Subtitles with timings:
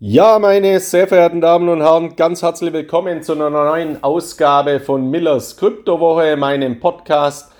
[0.00, 5.08] Ja, meine sehr verehrten Damen und Herren, ganz herzlich willkommen zu einer neuen Ausgabe von
[5.08, 7.52] Millers Kryptowoche, meinem Podcast.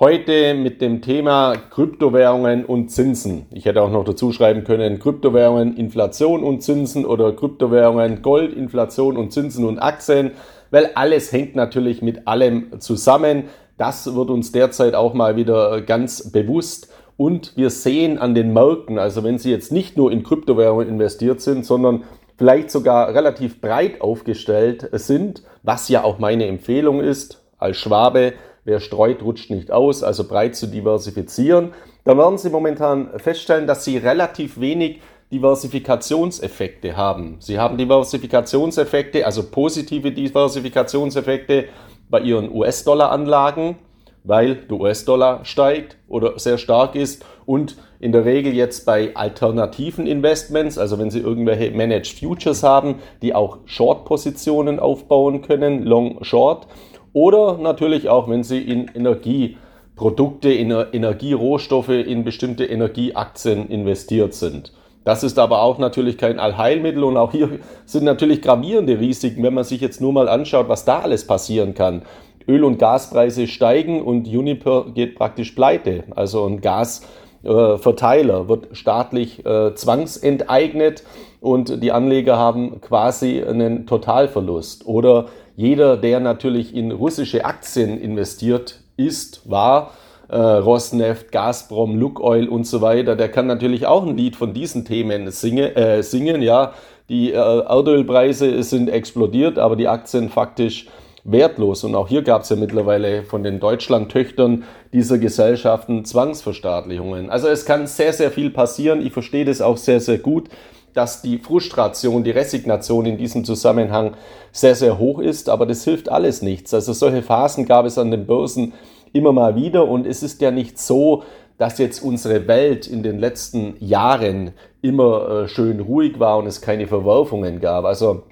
[0.00, 3.44] Heute mit dem Thema Kryptowährungen und Zinsen.
[3.50, 9.18] Ich hätte auch noch dazu schreiben können Kryptowährungen, Inflation und Zinsen oder Kryptowährungen, Gold, Inflation
[9.18, 10.30] und Zinsen und Aktien,
[10.70, 13.44] weil alles hängt natürlich mit allem zusammen.
[13.76, 16.88] Das wird uns derzeit auch mal wieder ganz bewusst.
[17.22, 21.40] Und wir sehen an den Märkten, also wenn Sie jetzt nicht nur in Kryptowährungen investiert
[21.40, 22.02] sind, sondern
[22.36, 28.32] vielleicht sogar relativ breit aufgestellt sind, was ja auch meine Empfehlung ist, als Schwabe,
[28.64, 33.84] wer streut, rutscht nicht aus, also breit zu diversifizieren, dann werden Sie momentan feststellen, dass
[33.84, 37.36] Sie relativ wenig Diversifikationseffekte haben.
[37.38, 41.66] Sie haben Diversifikationseffekte, also positive Diversifikationseffekte
[42.10, 43.76] bei Ihren US-Dollar-Anlagen
[44.24, 50.06] weil der US-Dollar steigt oder sehr stark ist und in der Regel jetzt bei alternativen
[50.06, 56.66] Investments, also wenn Sie irgendwelche Managed Futures haben, die auch Short-Positionen aufbauen können, Long Short,
[57.12, 64.72] oder natürlich auch, wenn Sie in Energieprodukte, in Energierohstoffe, in bestimmte Energieaktien investiert sind.
[65.04, 69.54] Das ist aber auch natürlich kein Allheilmittel und auch hier sind natürlich gravierende Risiken, wenn
[69.54, 72.02] man sich jetzt nur mal anschaut, was da alles passieren kann.
[72.48, 76.04] Öl- und Gaspreise steigen und Uniper geht praktisch pleite.
[76.14, 81.04] Also ein Gasverteiler wird staatlich äh, zwangsenteignet
[81.40, 84.86] und die Anleger haben quasi einen Totalverlust.
[84.86, 85.26] Oder
[85.56, 89.92] jeder, der natürlich in russische Aktien investiert ist, war,
[90.28, 94.84] äh, Rosneft, Gazprom, Lukoil und so weiter, der kann natürlich auch ein Lied von diesen
[94.84, 96.40] Themen singe, äh, singen.
[96.40, 96.72] Ja,
[97.08, 100.86] die äh, Erdölpreise sind explodiert, aber die Aktien faktisch
[101.24, 101.84] wertlos.
[101.84, 107.30] Und auch hier gab es ja mittlerweile von den Deutschland-Töchtern dieser Gesellschaften Zwangsverstaatlichungen.
[107.30, 109.04] Also es kann sehr, sehr viel passieren.
[109.04, 110.48] Ich verstehe das auch sehr, sehr gut,
[110.94, 114.14] dass die Frustration, die Resignation in diesem Zusammenhang
[114.50, 115.48] sehr, sehr hoch ist.
[115.48, 116.74] Aber das hilft alles nichts.
[116.74, 118.74] Also solche Phasen gab es an den Börsen
[119.12, 119.88] immer mal wieder.
[119.88, 121.22] Und es ist ja nicht so,
[121.58, 126.60] dass jetzt unsere Welt in den letzten Jahren immer äh, schön ruhig war und es
[126.60, 127.84] keine Verwerfungen gab.
[127.84, 128.24] Also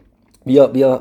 [0.45, 1.01] wir, wir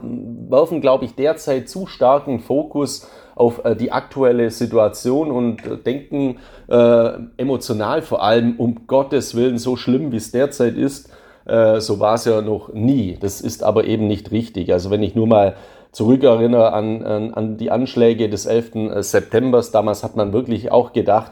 [0.50, 6.40] werfen, glaube ich, derzeit zu starken Fokus auf äh, die aktuelle Situation und äh, denken
[6.68, 11.10] äh, emotional vor allem, um Gottes Willen, so schlimm wie es derzeit ist,
[11.46, 13.18] äh, so war es ja noch nie.
[13.20, 14.74] Das ist aber eben nicht richtig.
[14.74, 15.56] Also wenn ich nur mal
[15.92, 18.76] zurückerinnere an, an, an die Anschläge des 11.
[18.76, 21.32] Äh, September, damals hat man wirklich auch gedacht,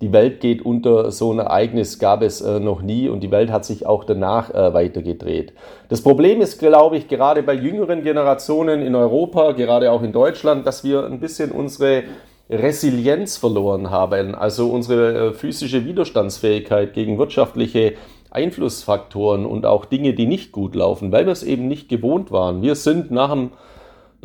[0.00, 3.50] die Welt geht unter, so ein Ereignis gab es äh, noch nie und die Welt
[3.50, 5.52] hat sich auch danach äh, weitergedreht.
[5.88, 10.66] Das Problem ist, glaube ich, gerade bei jüngeren Generationen in Europa, gerade auch in Deutschland,
[10.66, 12.04] dass wir ein bisschen unsere
[12.50, 17.94] Resilienz verloren haben, also unsere äh, physische Widerstandsfähigkeit gegen wirtschaftliche
[18.30, 22.62] Einflussfaktoren und auch Dinge, die nicht gut laufen, weil wir es eben nicht gewohnt waren.
[22.62, 23.50] Wir sind nach dem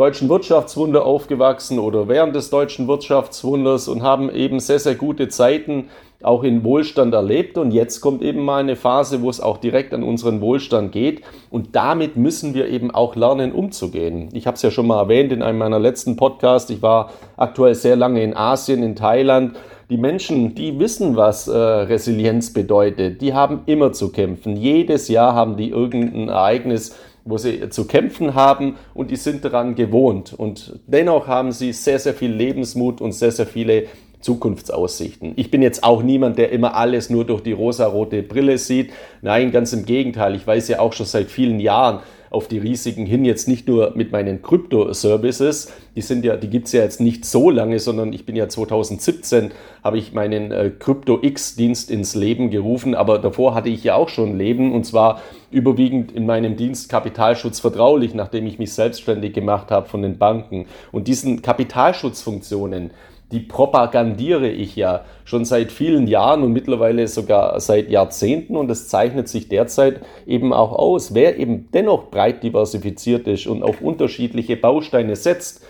[0.01, 5.89] deutschen Wirtschaftswunder aufgewachsen oder während des deutschen Wirtschaftswunders und haben eben sehr, sehr gute Zeiten
[6.23, 7.56] auch in Wohlstand erlebt.
[7.56, 11.22] Und jetzt kommt eben mal eine Phase, wo es auch direkt an unseren Wohlstand geht.
[11.51, 14.29] Und damit müssen wir eben auch lernen, umzugehen.
[14.34, 16.72] Ich habe es ja schon mal erwähnt in einem meiner letzten Podcasts.
[16.72, 19.56] Ich war aktuell sehr lange in Asien, in Thailand.
[19.91, 24.56] Die Menschen, die wissen, was äh, Resilienz bedeutet, die haben immer zu kämpfen.
[24.56, 29.75] Jedes Jahr haben die irgendein Ereignis, wo sie zu kämpfen haben und die sind daran
[29.75, 30.33] gewohnt.
[30.33, 33.85] Und dennoch haben sie sehr, sehr viel Lebensmut und sehr, sehr viele
[34.21, 35.33] Zukunftsaussichten.
[35.35, 38.91] Ich bin jetzt auch niemand, der immer alles nur durch die rosarote Brille sieht.
[39.21, 40.35] Nein, ganz im Gegenteil.
[40.35, 41.99] Ich weiß ja auch schon seit vielen Jahren,
[42.31, 46.72] auf die Risiken hin, jetzt nicht nur mit meinen Krypto-Services, die sind ja, die gibt's
[46.72, 49.52] ja jetzt nicht so lange, sondern ich bin ja 2017,
[49.84, 54.38] habe ich meinen äh, Crypto-X-Dienst ins Leben gerufen, aber davor hatte ich ja auch schon
[54.38, 55.22] Leben und zwar
[55.52, 60.68] überwiegend in meinem Dienst Kapitalschutz vertraulich, nachdem ich mich selbstständig gemacht habe von den Banken.
[60.94, 62.92] Und diesen Kapitalschutzfunktionen,
[63.31, 68.88] die propagandiere ich ja schon seit vielen Jahren und mittlerweile sogar seit Jahrzehnten und es
[68.88, 71.13] zeichnet sich derzeit eben auch aus.
[71.13, 75.63] Wer eben dennoch breit diversifiziert ist und auf unterschiedliche Bausteine setzt,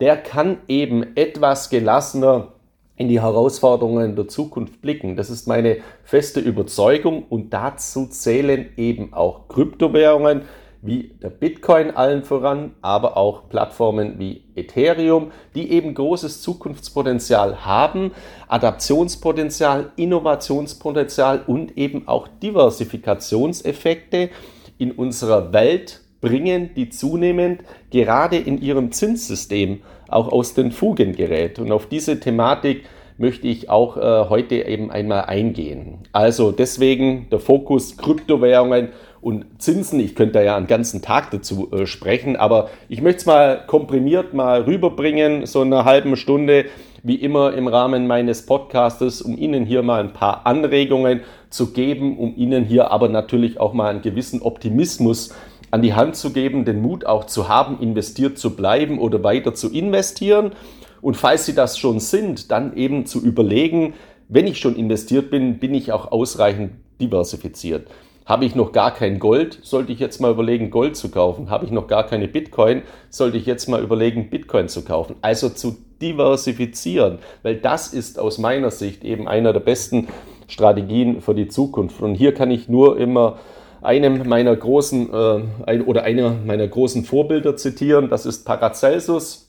[0.00, 2.48] der kann eben etwas gelassener
[2.96, 5.16] in die Herausforderungen der Zukunft blicken.
[5.16, 10.42] Das ist meine feste Überzeugung und dazu zählen eben auch Kryptowährungen,
[10.80, 18.12] wie der Bitcoin allen voran, aber auch Plattformen wie Ethereum, die eben großes Zukunftspotenzial haben,
[18.46, 24.30] Adaptionspotenzial, Innovationspotenzial und eben auch Diversifikationseffekte
[24.78, 31.58] in unserer Welt bringen, die zunehmend gerade in ihrem Zinssystem auch aus den Fugen gerät.
[31.58, 32.84] Und auf diese Thematik
[33.18, 35.98] möchte ich auch äh, heute eben einmal eingehen.
[36.12, 40.00] Also deswegen der Fokus Kryptowährungen und Zinsen.
[40.00, 43.64] Ich könnte da ja einen ganzen Tag dazu äh, sprechen, aber ich möchte es mal
[43.66, 46.66] komprimiert mal rüberbringen, so eine halbe Stunde,
[47.02, 51.20] wie immer im Rahmen meines Podcastes, um Ihnen hier mal ein paar Anregungen
[51.50, 55.34] zu geben, um Ihnen hier aber natürlich auch mal einen gewissen Optimismus
[55.70, 59.54] an die Hand zu geben, den Mut auch zu haben, investiert zu bleiben oder weiter
[59.54, 60.52] zu investieren.
[61.00, 63.94] Und falls Sie das schon sind, dann eben zu überlegen,
[64.28, 67.88] wenn ich schon investiert bin, bin ich auch ausreichend diversifiziert.
[68.28, 71.48] Habe ich noch gar kein Gold, sollte ich jetzt mal überlegen, Gold zu kaufen.
[71.48, 75.16] Habe ich noch gar keine Bitcoin, sollte ich jetzt mal überlegen, Bitcoin zu kaufen.
[75.22, 80.08] Also zu diversifizieren, weil das ist aus meiner Sicht eben einer der besten
[80.46, 82.02] Strategien für die Zukunft.
[82.02, 83.38] Und hier kann ich nur immer
[83.80, 88.10] einem meiner großen äh, ein, oder einer meiner großen Vorbilder zitieren.
[88.10, 89.48] Das ist Paracelsus,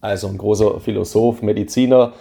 [0.00, 2.12] also ein großer Philosoph, Mediziner,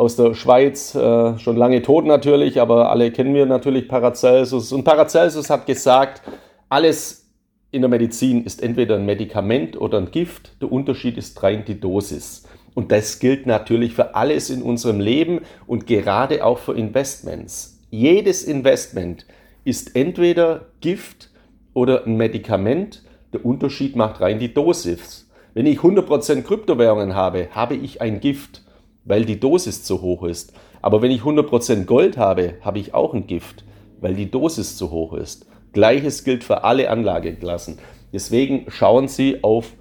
[0.00, 4.72] aus der Schweiz, äh, schon lange tot natürlich, aber alle kennen wir natürlich Paracelsus.
[4.72, 6.22] Und Paracelsus hat gesagt,
[6.70, 7.28] alles
[7.70, 10.52] in der Medizin ist entweder ein Medikament oder ein Gift.
[10.62, 12.44] Der Unterschied ist rein die Dosis.
[12.72, 17.78] Und das gilt natürlich für alles in unserem Leben und gerade auch für Investments.
[17.90, 19.26] Jedes Investment
[19.64, 21.28] ist entweder Gift
[21.74, 23.02] oder ein Medikament.
[23.34, 25.28] Der Unterschied macht rein die Dosis.
[25.52, 28.62] Wenn ich 100% Kryptowährungen habe, habe ich ein Gift
[29.04, 30.52] weil die Dosis zu hoch ist.
[30.82, 33.64] Aber wenn ich 100% Gold habe, habe ich auch ein Gift,
[34.00, 35.46] weil die Dosis zu hoch ist.
[35.72, 37.78] Gleiches gilt für alle Anlageklassen.
[38.12, 39.72] Deswegen schauen Sie auf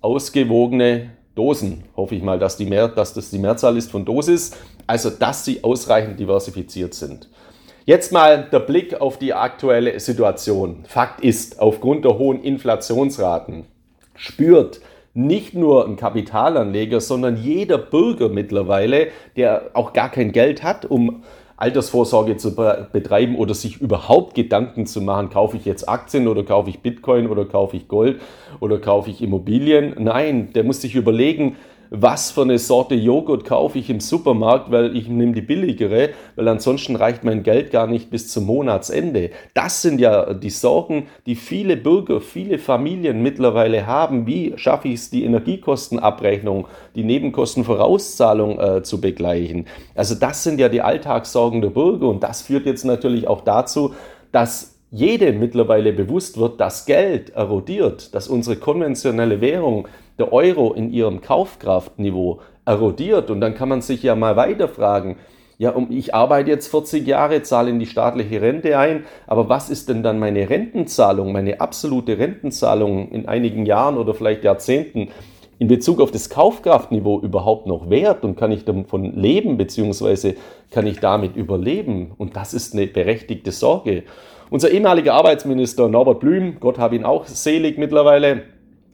[0.00, 1.84] ausgewogene Dosen.
[1.96, 4.52] Hoffe ich mal, dass, die Mehr, dass das die Mehrzahl ist von Dosis.
[4.86, 7.28] Also, dass Sie ausreichend diversifiziert sind.
[7.84, 10.84] Jetzt mal der Blick auf die aktuelle Situation.
[10.86, 13.64] Fakt ist, aufgrund der hohen Inflationsraten
[14.14, 14.80] spürt
[15.14, 21.22] nicht nur ein Kapitalanleger, sondern jeder Bürger mittlerweile, der auch gar kein Geld hat, um
[21.62, 26.70] Altersvorsorge zu betreiben oder sich überhaupt Gedanken zu machen, kaufe ich jetzt Aktien oder kaufe
[26.70, 28.20] ich Bitcoin oder kaufe ich Gold
[28.58, 29.94] oder kaufe ich Immobilien.
[29.98, 31.56] Nein, der muss sich überlegen,
[31.94, 36.48] was für eine Sorte Joghurt kaufe ich im Supermarkt, weil ich nehme die billigere, weil
[36.48, 39.30] ansonsten reicht mein Geld gar nicht bis zum Monatsende.
[39.52, 44.26] Das sind ja die Sorgen, die viele Bürger, viele Familien mittlerweile haben.
[44.26, 49.66] Wie schaffe ich es, die Energiekostenabrechnung, die Nebenkostenvorauszahlung äh, zu begleichen?
[49.94, 53.92] Also das sind ja die Alltagssorgen der Bürger und das führt jetzt natürlich auch dazu,
[54.32, 59.88] dass jede mittlerweile bewusst wird, dass Geld erodiert, dass unsere konventionelle Währung
[60.18, 63.30] der Euro in ihrem Kaufkraftniveau erodiert.
[63.30, 65.16] Und dann kann man sich ja mal weiter fragen,
[65.58, 69.88] ja, ich arbeite jetzt 40 Jahre, zahle in die staatliche Rente ein, aber was ist
[69.88, 75.10] denn dann meine Rentenzahlung, meine absolute Rentenzahlung in einigen Jahren oder vielleicht Jahrzehnten
[75.60, 80.34] in Bezug auf das Kaufkraftniveau überhaupt noch wert und kann ich davon leben, beziehungsweise
[80.72, 82.10] kann ich damit überleben?
[82.18, 84.02] Und das ist eine berechtigte Sorge.
[84.50, 88.42] Unser ehemaliger Arbeitsminister Norbert Blüm, Gott habe ihn auch selig mittlerweile,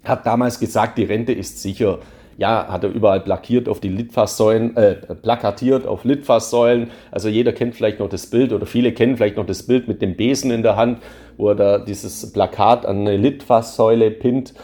[0.05, 1.99] hat damals gesagt, die Rente ist sicher.
[2.37, 6.91] Ja, hat er überall plakatiert auf die Litfaßsäulen, äh, plakatiert auf Litfaßsäulen.
[7.11, 10.01] Also jeder kennt vielleicht noch das Bild oder viele kennen vielleicht noch das Bild mit
[10.01, 10.99] dem Besen in der Hand,
[11.37, 14.55] wo er da dieses Plakat an eine Litfaßsäule pinnt.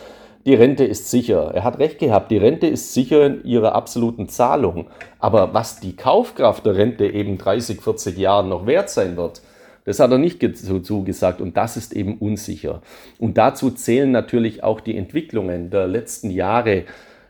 [0.47, 1.53] Die Rente ist sicher.
[1.55, 2.31] Er hat recht gehabt.
[2.31, 4.87] Die Rente ist sicher in ihrer absoluten Zahlung.
[5.19, 9.41] Aber was die Kaufkraft der Rente eben 30, 40 Jahren noch wert sein wird,
[9.85, 12.83] das hat er nicht dazu gesagt und das ist eben unsicher.
[13.19, 16.85] Und dazu zählen natürlich auch die Entwicklungen der letzten Jahre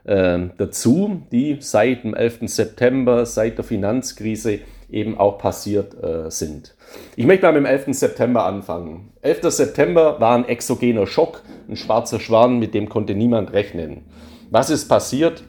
[0.05, 2.41] äh, dazu, die seit dem 11.
[2.47, 6.75] September, seit der Finanzkrise eben auch passiert äh, sind.
[7.17, 7.87] Ich möchte mal mit dem 11.
[7.97, 9.11] September anfangen.
[9.23, 9.51] 11.
[9.51, 14.03] September war ein exogener Schock, ein schwarzer Schwan, mit dem konnte niemand rechnen.
[14.51, 15.43] Was ist passiert?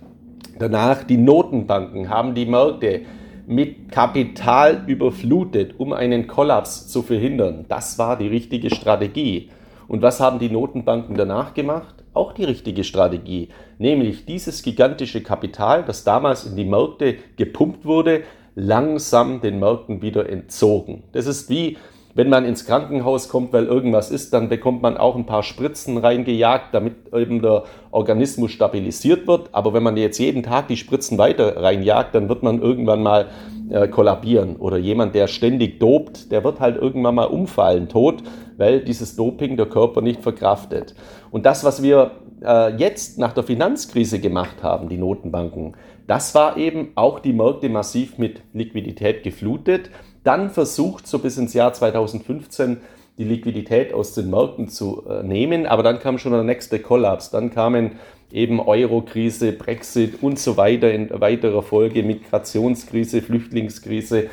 [0.57, 3.01] Danach, die Notenbanken haben die Märkte
[3.47, 7.65] mit Kapital überflutet, um einen Kollaps zu verhindern.
[7.67, 9.49] Das war die richtige Strategie.
[9.87, 12.03] Und was haben die Notenbanken danach gemacht?
[12.13, 18.23] Auch die richtige Strategie, nämlich dieses gigantische Kapital, das damals in die Märkte gepumpt wurde,
[18.55, 21.03] langsam den Märkten wieder entzogen.
[21.11, 21.77] Das ist wie
[22.15, 25.97] wenn man ins Krankenhaus kommt, weil irgendwas ist, dann bekommt man auch ein paar Spritzen
[25.97, 29.49] reingejagt, damit eben der Organismus stabilisiert wird.
[29.51, 33.27] Aber wenn man jetzt jeden Tag die Spritzen weiter reinjagt, dann wird man irgendwann mal
[33.69, 34.55] äh, kollabieren.
[34.55, 38.23] Oder jemand, der ständig dopt, der wird halt irgendwann mal umfallen, tot,
[38.55, 40.95] weil dieses Doping der Körper nicht verkraftet.
[41.31, 45.75] Und das, was wir äh, jetzt nach der Finanzkrise gemacht haben, die Notenbanken,
[46.07, 49.89] das war eben auch die Märkte massiv mit Liquidität geflutet
[50.25, 52.77] dann versucht, so bis ins Jahr 2015
[53.17, 57.29] die Liquidität aus den Märkten zu äh, nehmen, aber dann kam schon der nächste Kollaps.
[57.29, 57.93] Dann kamen
[58.31, 64.29] eben Euro-Krise, Brexit und so weiter in weiterer Folge, Migrationskrise, Flüchtlingskrise.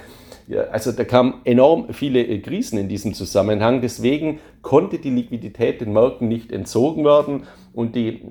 [0.48, 3.80] Ja, also da kamen enorm viele äh, Krisen in diesem Zusammenhang.
[3.80, 8.22] Deswegen konnte die Liquidität den Märkten nicht entzogen werden und die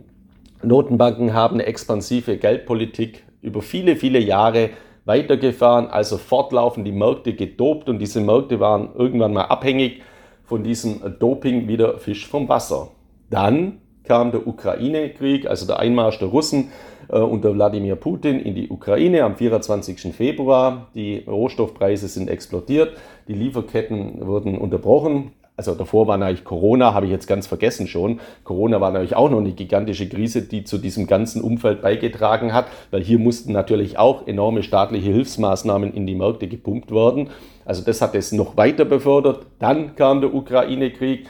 [0.63, 4.71] Notenbanken haben eine expansive Geldpolitik über viele, viele Jahre
[5.05, 10.01] weitergefahren, also fortlaufend die Märkte gedopt und diese Märkte waren irgendwann mal abhängig
[10.43, 12.89] von diesem Doping wie der Fisch vom Wasser.
[13.29, 16.71] Dann kam der Ukraine-Krieg, also der Einmarsch der Russen
[17.07, 20.13] äh, unter Wladimir Putin in die Ukraine am 24.
[20.13, 20.87] Februar.
[20.95, 25.31] Die Rohstoffpreise sind explodiert, die Lieferketten wurden unterbrochen.
[25.61, 28.19] Also davor war natürlich Corona, habe ich jetzt ganz vergessen schon.
[28.43, 32.65] Corona war natürlich auch noch eine gigantische Krise, die zu diesem ganzen Umfeld beigetragen hat,
[32.89, 37.29] weil hier mussten natürlich auch enorme staatliche Hilfsmaßnahmen in die Märkte gepumpt werden.
[37.63, 39.45] Also das hat es noch weiter befördert.
[39.59, 41.27] Dann kam der Ukraine-Krieg.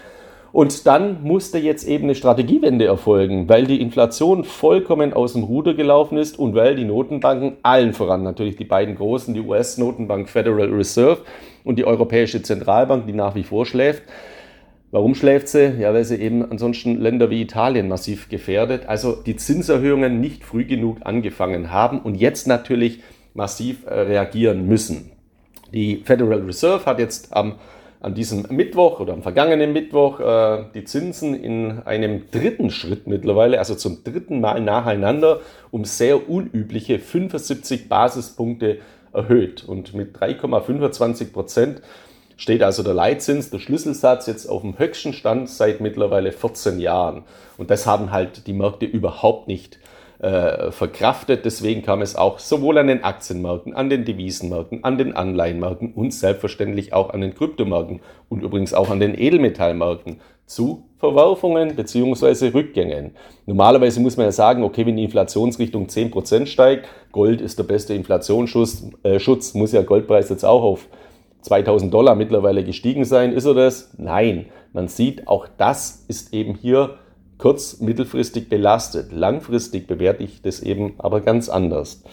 [0.51, 5.73] Und dann musste jetzt eben eine Strategiewende erfolgen, weil die Inflation vollkommen aus dem Ruder
[5.73, 10.69] gelaufen ist und weil die Notenbanken, allen voran natürlich die beiden großen, die US-Notenbank Federal
[10.69, 11.21] Reserve
[11.63, 14.03] und die Europäische Zentralbank, die nach wie vor schläft,
[14.93, 15.73] Warum schläft sie?
[15.79, 18.87] Ja, weil sie eben ansonsten Länder wie Italien massiv gefährdet.
[18.87, 23.01] Also die Zinserhöhungen nicht früh genug angefangen haben und jetzt natürlich
[23.33, 25.11] massiv äh, reagieren müssen.
[25.73, 27.55] Die Federal Reserve hat jetzt am
[28.01, 33.59] an diesem Mittwoch oder am vergangenen Mittwoch äh, die Zinsen in einem dritten Schritt mittlerweile,
[33.59, 38.79] also zum dritten Mal nacheinander, um sehr unübliche 75 Basispunkte
[39.13, 39.63] erhöht.
[39.63, 41.81] Und mit 3,25 Prozent
[42.37, 47.23] steht also der Leitzins, der Schlüsselsatz jetzt auf dem höchsten Stand seit mittlerweile 14 Jahren.
[47.57, 49.77] Und das haben halt die Märkte überhaupt nicht
[50.21, 51.45] äh, verkraftet.
[51.45, 56.13] Deswegen kam es auch sowohl an den Aktienmärkten, an den Devisenmärkten, an den Anleihenmärkten und
[56.13, 62.49] selbstverständlich auch an den Kryptomärkten und übrigens auch an den Edelmetallmärkten zu Verwerfungen bzw.
[62.49, 63.15] Rückgängen.
[63.47, 67.95] Normalerweise muss man ja sagen, okay, wenn die Inflationsrichtung 10% steigt, Gold ist der beste
[67.95, 70.87] Inflationsschutz, äh, Schutz, muss ja Goldpreis jetzt auch auf
[71.41, 73.33] 2000 Dollar mittlerweile gestiegen sein.
[73.33, 73.95] Ist er das?
[73.97, 74.45] Nein.
[74.73, 76.99] Man sieht, auch das ist eben hier
[77.41, 79.11] kurz-, mittelfristig belastet.
[79.11, 82.03] Langfristig bewerte ich das eben aber ganz anders.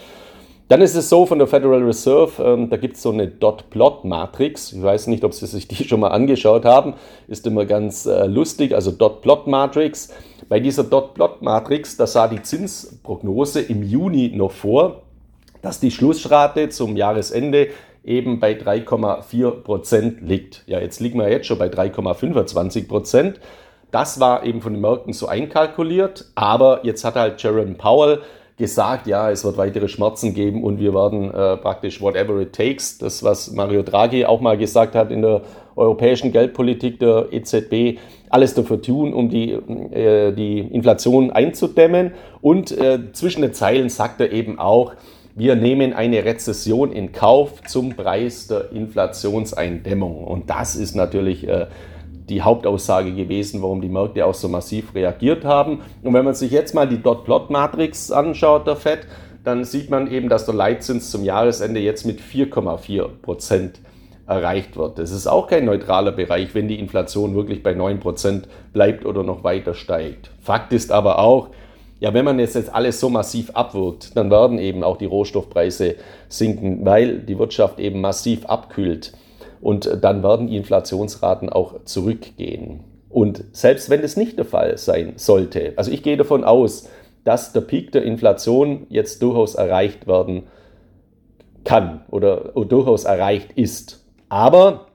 [0.69, 4.73] Dann ist es so von der Federal Reserve, ähm, da gibt es so eine Dot-Plot-Matrix.
[4.73, 6.95] Ich weiß nicht, ob Sie sich die schon mal angeschaut haben.
[7.27, 8.75] Ist immer ganz äh, lustig.
[8.75, 10.13] Also Dot-Plot-Matrix.
[10.49, 15.03] Bei dieser Dot-Plot-Matrix, da sah die Zinsprognose im Juni noch vor,
[15.63, 17.69] dass die Schlussrate zum Jahresende
[18.05, 20.65] eben bei 3,4 Prozent liegt.
[20.67, 23.41] Ja, jetzt liegen wir jetzt schon bei 3,25 Prozent.
[23.91, 28.21] Das war eben von den Märkten so einkalkuliert, aber jetzt hat halt Jerome Powell
[28.59, 32.99] gesagt, ja, es wird weitere Schmerzen geben und wir werden äh, praktisch whatever it takes,
[32.99, 35.43] das was Mario Draghi auch mal gesagt hat in der
[35.77, 37.99] europäischen Geldpolitik der EZB,
[38.31, 42.13] alles dafür tun, um die, äh, die Inflation einzudämmen.
[42.43, 44.93] Und äh, zwischen den Zeilen sagt er eben auch,
[45.37, 50.25] wir nehmen eine Rezession in Kauf zum Preis der Inflationseindämmung.
[50.25, 51.67] Und das ist natürlich äh,
[52.29, 55.81] die Hauptaussage gewesen, warum die Märkte auch so massiv reagiert haben.
[56.03, 59.07] Und wenn man sich jetzt mal die Dot-Plot-Matrix anschaut, der FED,
[59.45, 63.81] dann sieht man eben, dass der Leitzins zum Jahresende jetzt mit 4,4 Prozent
[64.27, 64.99] erreicht wird.
[64.99, 69.23] Das ist auch kein neutraler Bereich, wenn die Inflation wirklich bei 9 Prozent bleibt oder
[69.23, 70.31] noch weiter steigt.
[70.41, 71.49] Fakt ist aber auch,
[72.01, 75.97] ja, wenn man jetzt, jetzt alles so massiv abwirkt, dann werden eben auch die Rohstoffpreise
[76.29, 79.13] sinken, weil die Wirtschaft eben massiv abkühlt.
[79.61, 82.81] Und dann werden die Inflationsraten auch zurückgehen.
[83.09, 86.89] Und selbst wenn das nicht der Fall sein sollte, also ich gehe davon aus,
[87.25, 90.45] dass der Peak der Inflation jetzt durchaus erreicht werden
[91.65, 94.05] kann oder, durchaus erreicht ist.
[94.29, 94.88] Aber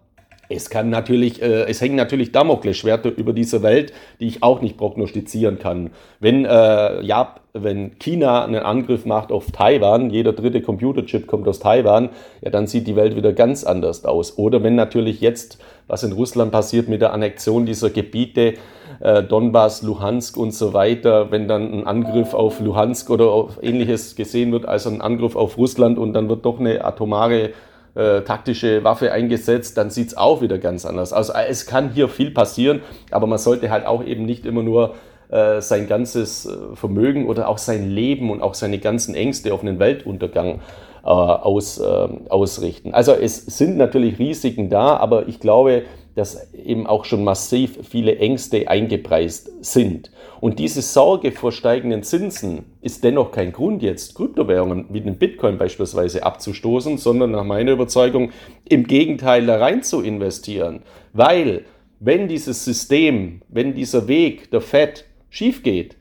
[0.50, 4.78] es kann natürlich, äh, es hängen natürlich Damoklesschwerter über dieser Welt, die ich auch nicht
[4.78, 5.92] prognostizieren kann.
[6.20, 11.60] Wenn, äh, ja, wenn China einen Angriff macht auf Taiwan, jeder dritte Computerchip kommt aus
[11.60, 12.10] Taiwan,
[12.42, 14.38] ja, dann sieht die Welt wieder ganz anders aus.
[14.38, 18.56] Oder wenn natürlich jetzt, was in Russland passiert mit der Annexion dieser Gebiete,
[19.00, 24.16] äh, Donbass, Luhansk und so weiter, wenn dann ein Angriff auf Luhansk oder auf ähnliches
[24.16, 27.52] gesehen wird als ein Angriff auf Russland und dann wird doch eine atomare
[27.96, 31.14] äh, taktische Waffe eingesetzt, dann sieht es auch wieder ganz anders.
[31.14, 32.82] Also es kann hier viel passieren,
[33.12, 34.96] aber man sollte halt auch eben nicht immer nur
[35.30, 39.62] äh, sein ganzes äh, Vermögen oder auch sein Leben und auch seine ganzen Ängste auf
[39.62, 40.62] einen Weltuntergang
[41.04, 42.94] äh, aus, äh, ausrichten.
[42.94, 45.84] Also es sind natürlich Risiken da, aber ich glaube,
[46.16, 50.12] dass eben auch schon massiv viele Ängste eingepreist sind.
[50.40, 55.58] Und diese Sorge vor steigenden Zinsen ist dennoch kein Grund, jetzt Kryptowährungen wie den Bitcoin
[55.58, 58.32] beispielsweise abzustoßen, sondern nach meiner Überzeugung
[58.68, 60.82] im Gegenteil da rein zu investieren.
[61.14, 61.66] Weil
[62.00, 65.96] wenn dieses System, wenn dieser Weg der Fed schief geht,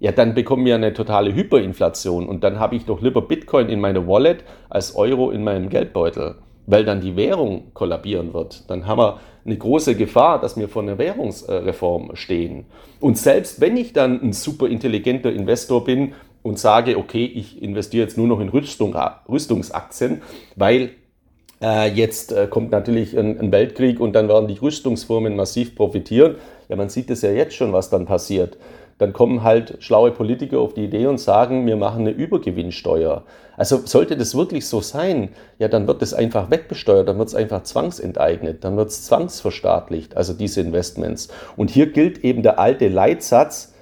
[0.00, 3.78] ja, dann bekommen wir eine totale Hyperinflation und dann habe ich doch lieber Bitcoin in
[3.78, 6.36] meiner Wallet als Euro in meinem Geldbeutel.
[6.72, 8.64] Weil dann die Währung kollabieren wird.
[8.70, 12.64] Dann haben wir eine große Gefahr, dass wir vor einer Währungsreform stehen.
[12.98, 18.04] Und selbst wenn ich dann ein super intelligenter Investor bin und sage, okay, ich investiere
[18.04, 18.96] jetzt nur noch in Rüstung,
[19.28, 20.22] Rüstungsaktien,
[20.56, 20.92] weil
[21.60, 26.36] äh, jetzt äh, kommt natürlich ein, ein, Weltkrieg und dann werden die Rüstungsfirmen massiv profitieren.
[26.70, 28.56] Ja, man sieht es ja jetzt schon, was dann passiert.
[29.02, 33.24] Dann kommen halt schlaue Politiker auf die Idee und sagen, wir machen eine Übergewinnsteuer.
[33.56, 37.34] Also sollte das wirklich so sein, ja, dann wird es einfach wegbesteuert, dann wird es
[37.34, 41.30] einfach zwangsenteignet, dann wird es zwangsverstaatlicht, also diese Investments.
[41.56, 43.74] Und hier gilt eben der alte Leitsatz,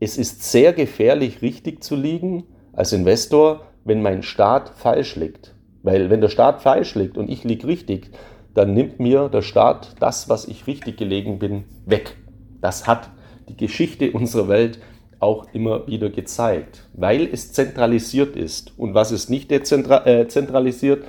[0.00, 2.44] es ist sehr gefährlich, richtig zu liegen
[2.74, 5.54] als Investor, wenn mein Staat falsch liegt.
[5.82, 8.10] Weil wenn der Staat falsch liegt und ich liege richtig,
[8.52, 12.18] dann nimmt mir der Staat das, was ich richtig gelegen bin, weg.
[12.60, 13.08] Das hat
[13.48, 14.78] die Geschichte unserer Welt
[15.20, 18.72] auch immer wieder gezeigt, weil es zentralisiert ist.
[18.78, 21.04] Und was ist nicht äh, zentralisiert?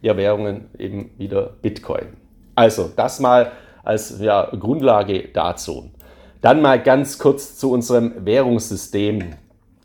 [0.00, 2.06] Ja, Währungen eben wieder Bitcoin.
[2.56, 3.52] Also das mal
[3.84, 5.90] als ja, Grundlage dazu.
[6.40, 9.34] Dann mal ganz kurz zu unserem Währungssystem.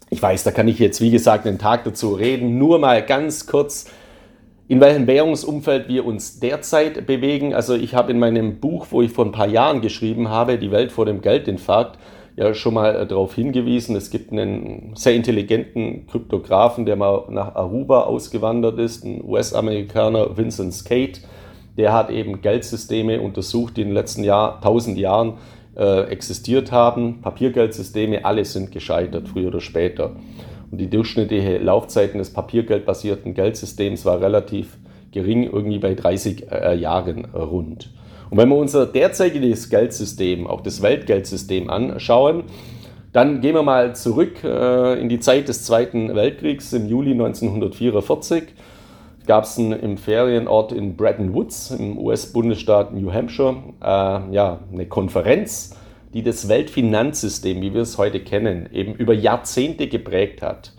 [0.10, 2.58] Ich weiß, da kann ich jetzt, wie gesagt, einen Tag dazu reden.
[2.58, 3.86] Nur mal ganz kurz,
[4.68, 7.54] in welchem Währungsumfeld wir uns derzeit bewegen.
[7.54, 10.72] Also ich habe in meinem Buch, wo ich vor ein paar Jahren geschrieben habe, Die
[10.72, 11.98] Welt vor dem Geldinfarkt,
[12.36, 13.96] ja schon mal äh, darauf hingewiesen.
[13.96, 20.74] Es gibt einen sehr intelligenten Kryptografen, der mal nach Aruba ausgewandert ist, ein US-Amerikaner Vincent
[20.74, 21.22] Skate.
[21.78, 25.36] Der hat eben Geldsysteme untersucht, die in den letzten Jahr, 1000 Jahren
[25.76, 27.22] äh, existiert haben.
[27.22, 30.12] Papiergeldsysteme, alle sind gescheitert, früher oder später.
[30.72, 34.78] Und die durchschnittliche Laufzeit des papiergeldbasierten Geldsystems war relativ
[35.12, 37.90] gering, irgendwie bei 30 äh, Jahren rund.
[38.30, 42.44] Und wenn wir unser derzeitiges Geldsystem, auch das Weltgeldsystem anschauen,
[43.14, 48.44] dann gehen wir mal zurück äh, in die Zeit des Zweiten Weltkriegs im Juli 1944
[49.28, 55.76] gab es im Ferienort in Bretton Woods im US-Bundesstaat New Hampshire äh, ja, eine Konferenz,
[56.14, 60.74] die das Weltfinanzsystem, wie wir es heute kennen, eben über Jahrzehnte geprägt hat.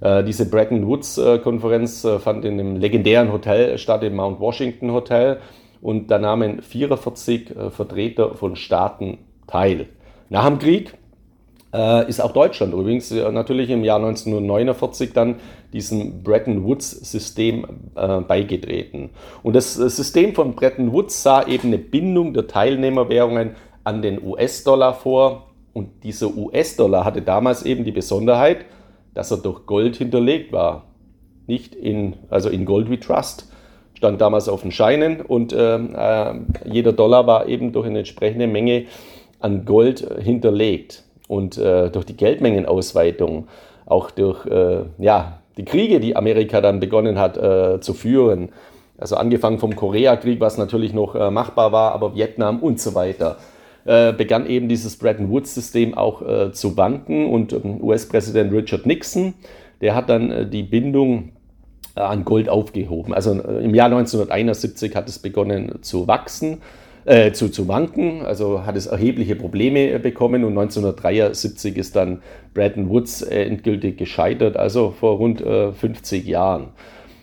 [0.00, 5.40] Äh, diese Bretton Woods-Konferenz äh, fand in einem legendären Hotel statt, im Mount Washington Hotel,
[5.82, 9.86] und da nahmen 44 äh, Vertreter von Staaten teil.
[10.28, 10.94] Nach dem Krieg
[11.72, 15.36] äh, ist auch Deutschland übrigens äh, natürlich im Jahr 1949 dann
[15.72, 19.10] diesem Bretton Woods-System äh, beigetreten.
[19.42, 24.94] Und das System von Bretton Woods sah eben eine Bindung der Teilnehmerwährungen an den US-Dollar
[24.94, 25.46] vor.
[25.72, 28.64] Und dieser US-Dollar hatte damals eben die Besonderheit,
[29.14, 30.84] dass er durch Gold hinterlegt war.
[31.46, 33.50] Nicht in, also in Gold wie Trust
[33.94, 38.46] stand damals auf den Scheinen und äh, äh, jeder Dollar war eben durch eine entsprechende
[38.46, 38.86] Menge
[39.40, 41.04] an Gold hinterlegt.
[41.28, 43.48] Und äh, durch die Geldmengenausweitung,
[43.86, 48.50] auch durch äh, ja, die Kriege, die Amerika dann begonnen hat äh, zu führen,
[48.98, 53.36] also angefangen vom Koreakrieg, was natürlich noch äh, machbar war, aber Vietnam und so weiter,
[53.86, 59.34] äh, begann eben dieses Bretton Woods-System auch äh, zu wanken und ähm, US-Präsident Richard Nixon,
[59.80, 61.32] der hat dann die Bindung
[61.94, 63.14] an Gold aufgehoben.
[63.14, 66.58] Also im Jahr 1971 hat es begonnen zu wachsen
[67.06, 72.20] äh, zu, zu wanken, also hat es erhebliche Probleme äh, bekommen und 1973 ist dann
[72.52, 76.68] Bretton Woods äh, endgültig gescheitert, also vor rund äh, 50 Jahren.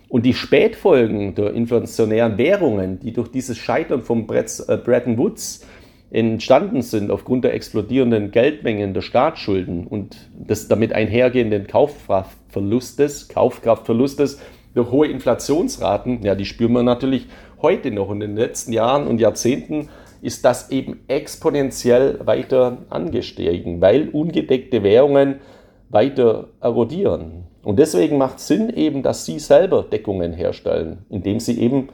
[0.08, 5.66] Und die Spätfolgen der inflationären Währungen, die durch dieses Scheitern von äh, Bretton Woods
[6.14, 14.40] entstanden sind aufgrund der explodierenden Geldmengen der Staatsschulden und des damit einhergehenden Kaufkraftverlustes, Kaufkraftverlustes
[14.76, 17.28] durch hohe Inflationsraten, ja, die spüren wir natürlich
[17.62, 18.10] heute noch.
[18.10, 19.90] Und in den letzten Jahren und Jahrzehnten
[20.22, 25.42] ist das eben exponentiell weiter angestiegen, weil ungedeckte Währungen
[25.90, 27.46] weiter erodieren.
[27.64, 31.90] Und deswegen macht es Sinn eben, dass Sie selber Deckungen herstellen, indem Sie eben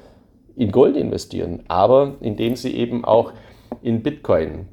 [0.55, 3.33] in Gold investieren, aber indem Sie eben auch
[3.81, 4.67] in Bitcoin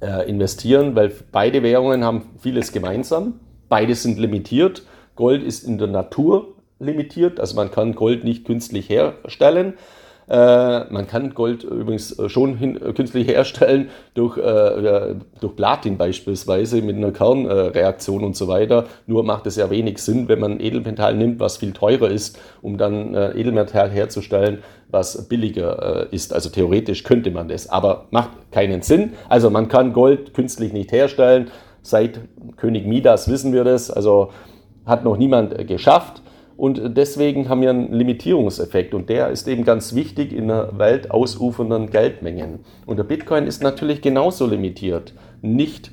[0.00, 3.40] äh, investieren, weil beide Währungen haben vieles gemeinsam.
[3.68, 4.82] Beide sind limitiert.
[5.14, 9.74] Gold ist in der Natur limitiert, also man kann Gold nicht künstlich herstellen.
[10.28, 16.96] Äh, man kann Gold übrigens schon hin, künstlich herstellen durch, äh, durch Platin beispielsweise mit
[16.96, 18.86] einer Kernreaktion und so weiter.
[19.06, 22.76] Nur macht es ja wenig Sinn, wenn man Edelmetall nimmt, was viel teurer ist, um
[22.76, 24.58] dann äh, Edelmetall herzustellen,
[24.88, 26.32] was billiger äh, ist.
[26.32, 29.12] Also theoretisch könnte man das, aber macht keinen Sinn.
[29.28, 31.50] Also man kann Gold künstlich nicht herstellen.
[31.82, 32.20] Seit
[32.56, 33.92] König Midas wissen wir das.
[33.92, 34.30] Also
[34.86, 36.22] hat noch niemand äh, geschafft.
[36.56, 41.10] Und deswegen haben wir einen Limitierungseffekt und der ist eben ganz wichtig in einer Welt
[41.10, 42.60] ausufernden Geldmengen.
[42.86, 45.12] Und der Bitcoin ist natürlich genauso limitiert.
[45.42, 45.90] Nicht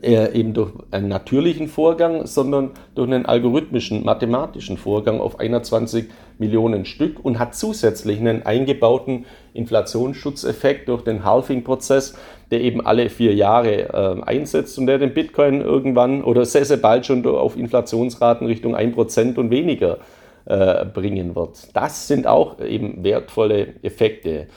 [0.00, 6.06] äh, eben durch einen natürlichen Vorgang, sondern durch einen algorithmischen, mathematischen Vorgang auf 21
[6.38, 12.14] Millionen Stück und hat zusätzlich einen eingebauten Inflationsschutzeffekt durch den Halving-Prozess,
[12.52, 16.76] der eben alle vier Jahre äh, einsetzt und der den Bitcoin irgendwann oder sehr, sehr
[16.76, 19.98] bald schon auf Inflationsraten Richtung 1% und weniger
[20.44, 21.74] äh, bringen wird.
[21.74, 24.48] Das sind auch eben wertvolle Effekte.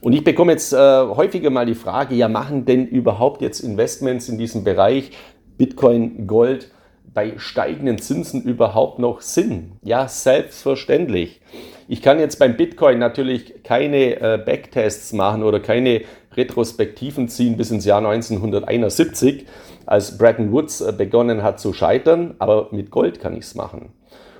[0.00, 4.28] Und ich bekomme jetzt äh, häufiger mal die Frage, ja, machen denn überhaupt jetzt Investments
[4.28, 5.10] in diesem Bereich
[5.58, 6.70] Bitcoin, Gold
[7.12, 9.72] bei steigenden Zinsen überhaupt noch Sinn?
[9.82, 11.40] Ja, selbstverständlich.
[11.88, 16.02] Ich kann jetzt beim Bitcoin natürlich keine äh, Backtests machen oder keine
[16.36, 19.46] Retrospektiven ziehen bis ins Jahr 1971,
[19.86, 23.92] als Bretton Woods äh, begonnen hat zu scheitern, aber mit Gold kann ich es machen.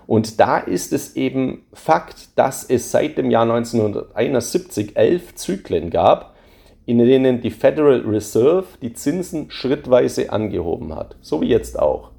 [0.07, 6.35] Und da ist es eben Fakt, dass es seit dem Jahr 1971 elf Zyklen gab,
[6.85, 12.11] in denen die Federal Reserve die Zinsen schrittweise angehoben hat, so wie jetzt auch.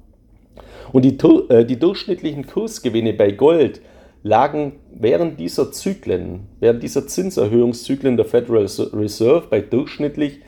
[0.92, 1.18] Und die,
[1.50, 3.82] äh, die durchschnittlichen Kursgewinne bei Gold
[4.22, 10.40] lagen während dieser Zyklen, während dieser Zinserhöhungszyklen der Federal Reserve bei durchschnittlich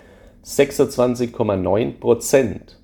[0.44, 2.80] 26,9 Prozent.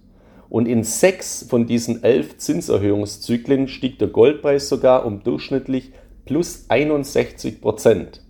[0.48, 5.92] Und in sechs von diesen elf Zinserhöhungszyklen stieg der Goldpreis sogar um durchschnittlich
[6.24, 8.22] plus 61 Prozent.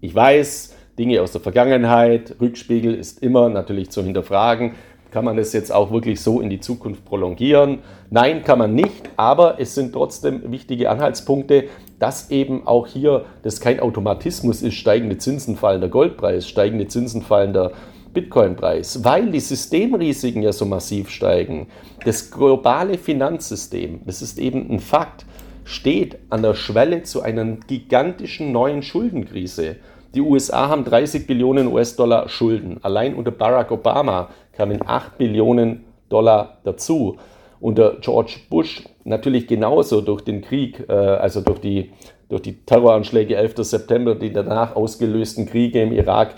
[0.00, 4.72] Ich weiß, Dinge aus der Vergangenheit, Rückspiegel ist immer natürlich zu hinterfragen.
[5.10, 7.78] Kann man es jetzt auch wirklich so in die Zukunft prolongieren?
[8.10, 11.64] Nein, kann man nicht, aber es sind trotzdem wichtige Anhaltspunkte,
[11.98, 17.72] dass eben auch hier das kein Automatismus ist, steigende Zinsen fallender Goldpreis, steigende Zinsen fallender
[18.12, 21.68] Bitcoin-Preis, weil die Systemrisiken ja so massiv steigen.
[22.04, 25.26] Das globale Finanzsystem, das ist eben ein Fakt,
[25.64, 29.76] steht an der Schwelle zu einer gigantischen neuen Schuldenkrise.
[30.14, 32.78] Die USA haben 30 Billionen US-Dollar Schulden.
[32.82, 37.18] Allein unter Barack Obama kamen 8 Billionen Dollar dazu.
[37.60, 41.90] Unter George Bush natürlich genauso durch den Krieg, äh, also durch die,
[42.28, 43.54] durch die Terroranschläge 11.
[43.58, 46.34] September, die danach ausgelösten Kriege im Irak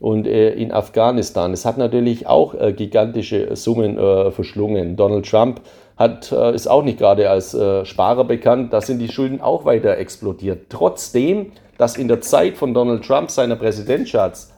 [0.00, 1.52] und äh, in Afghanistan.
[1.52, 4.96] Es hat natürlich auch äh, gigantische Summen äh, verschlungen.
[4.96, 5.60] Donald Trump
[5.96, 8.72] hat, äh, ist auch nicht gerade als äh, Sparer bekannt.
[8.72, 10.66] Da sind die Schulden auch weiter explodiert.
[10.70, 14.48] Trotzdem, dass in der Zeit von Donald Trump seiner Präsidentschaft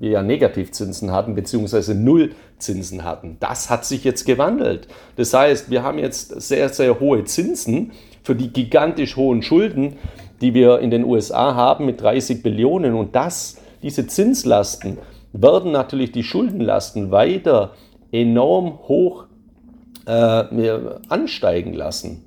[0.00, 1.94] wir ja Negativzinsen hatten, beziehungsweise
[2.64, 3.36] Nullzinsen hatten.
[3.40, 4.88] Das hat sich jetzt gewandelt.
[5.16, 9.96] Das heißt, wir haben jetzt sehr, sehr hohe Zinsen für die gigantisch hohen Schulden,
[10.40, 12.94] die wir in den USA haben mit 30 Billionen.
[12.94, 14.98] Und das diese Zinslasten
[15.32, 17.72] werden natürlich die Schuldenlasten weiter
[18.12, 19.26] enorm hoch
[20.06, 20.10] äh,
[21.08, 22.24] ansteigen lassen.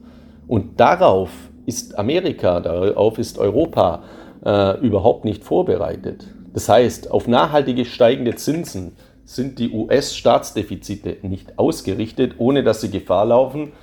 [0.47, 1.29] Und darauf
[1.65, 4.03] ist Amerika, darauf ist Europa
[4.45, 6.27] äh, überhaupt nicht vorbereitet.
[6.53, 8.93] Das heißt, auf nachhaltige steigende Zinsen
[9.27, 13.73] sind die US-Staatsdefizite nicht ausgerichtet, ohne dass sie Gefahr laufen,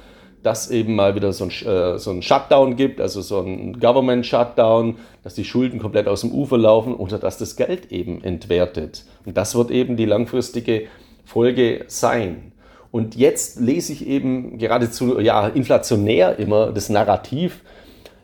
[0.42, 4.24] dass eben mal wieder so ein, äh, so ein Shutdown gibt, also so ein Government
[4.24, 9.04] Shutdown, dass die Schulden komplett aus dem Ufer laufen oder dass das Geld eben entwertet.
[9.26, 10.86] Und das wird eben die langfristige
[11.26, 12.52] Folge sein.
[12.90, 17.60] Und jetzt lese ich eben geradezu ja, inflationär immer das Narrativ,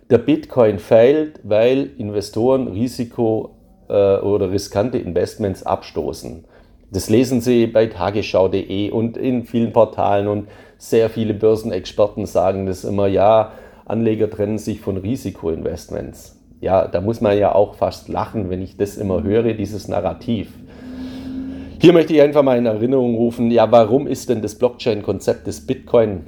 [0.08, 3.56] der Bitcoin fällt, weil Investoren Risiko
[3.88, 6.44] äh, oder riskante Investments abstoßen.
[6.92, 12.84] Das lesen Sie bei tagesschau.de und in vielen Portalen und sehr viele Börsenexperten sagen das
[12.84, 13.52] immer, ja,
[13.84, 16.36] Anleger trennen sich von Risikoinvestments.
[16.60, 20.52] Ja, da muss man ja auch fast lachen, wenn ich das immer höre, dieses Narrativ.
[21.80, 25.66] Hier möchte ich einfach mal in Erinnerung rufen, ja, warum ist denn das Blockchain-Konzept des
[25.66, 26.26] Bitcoin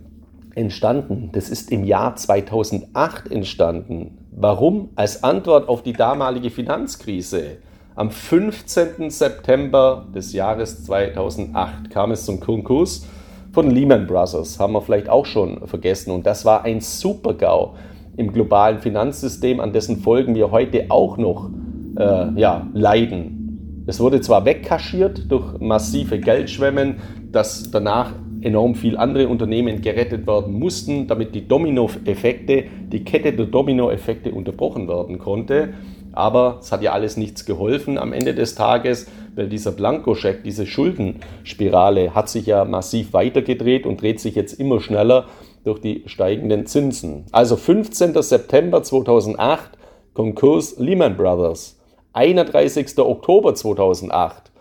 [0.54, 1.30] entstanden?
[1.32, 4.18] Das ist im Jahr 2008 entstanden.
[4.30, 4.90] Warum?
[4.94, 7.58] Als Antwort auf die damalige Finanzkrise.
[7.94, 9.10] Am 15.
[9.10, 13.06] September des Jahres 2008 kam es zum Konkurs
[13.52, 16.10] von Lehman Brothers, haben wir vielleicht auch schon vergessen.
[16.10, 17.74] Und das war ein Super-GAU
[18.16, 21.50] im globalen Finanzsystem, an dessen Folgen wir heute auch noch
[21.98, 23.84] äh, ja, leiden.
[23.86, 26.96] Es wurde zwar wegkaschiert durch massive Geldschwemmen,
[27.30, 33.46] dass danach enorm viele andere Unternehmen gerettet werden mussten, damit die Dominoeffekte, die Kette der
[33.46, 35.74] Dominoeffekte unterbrochen werden konnte.
[36.12, 40.66] Aber es hat ja alles nichts geholfen am Ende des Tages, weil dieser Blankoscheck, diese
[40.66, 45.26] Schuldenspirale hat sich ja massiv weitergedreht und dreht sich jetzt immer schneller
[45.64, 47.24] durch die steigenden Zinsen.
[47.32, 48.20] Also 15.
[48.22, 49.70] September 2008,
[50.14, 51.78] Konkurs Lehman Brothers.
[52.14, 52.98] 31.
[52.98, 54.52] Oktober 2008,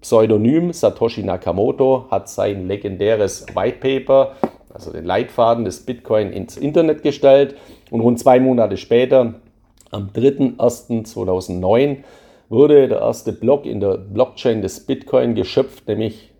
[0.00, 4.34] Pseudonym Satoshi Nakamoto hat sein legendäres White Paper,
[4.72, 7.54] also den Leitfaden des Bitcoin ins Internet gestellt
[7.90, 9.34] und rund zwei Monate später
[9.90, 11.98] am 3.1.2009
[12.48, 16.32] wurde der erste Block in der Blockchain des Bitcoin geschöpft, nämlich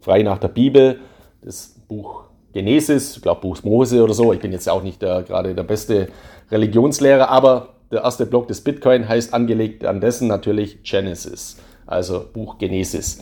[0.00, 1.00] frei nach der Bibel,
[1.42, 4.32] das Buch Genesis, ich glaube Buch Mose oder so.
[4.32, 6.08] Ich bin jetzt auch nicht der, gerade der beste
[6.50, 12.58] Religionslehrer, aber der erste Block des Bitcoin heißt angelegt an dessen natürlich Genesis, also Buch
[12.58, 13.20] Genesis.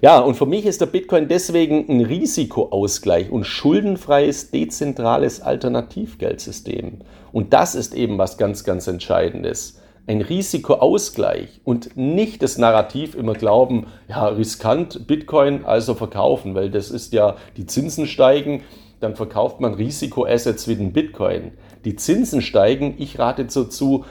[0.00, 6.98] Ja, und für mich ist der Bitcoin deswegen ein Risikoausgleich und schuldenfreies, dezentrales Alternativgeldsystem.
[7.32, 9.80] Und das ist eben was ganz, ganz Entscheidendes.
[10.06, 16.90] Ein Risikoausgleich und nicht das Narrativ immer glauben, ja, riskant Bitcoin, also verkaufen, weil das
[16.90, 18.62] ist ja, die Zinsen steigen,
[19.00, 21.52] dann verkauft man Risikoassets wie den Bitcoin.
[21.84, 24.04] Die Zinsen steigen, ich rate dazu,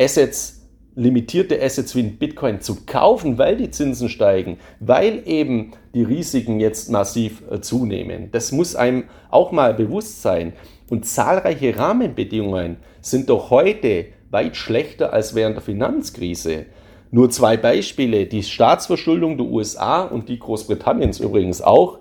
[0.00, 0.62] Assets
[0.94, 6.60] limitierte Assets wie ein Bitcoin zu kaufen, weil die Zinsen steigen, weil eben die Risiken
[6.60, 8.30] jetzt massiv äh, zunehmen.
[8.30, 10.52] Das muss einem auch mal bewusst sein.
[10.92, 16.66] Und zahlreiche Rahmenbedingungen sind doch heute weit schlechter als während der Finanzkrise.
[17.10, 18.26] Nur zwei Beispiele.
[18.26, 21.96] Die Staatsverschuldung der USA und die Großbritanniens übrigens auch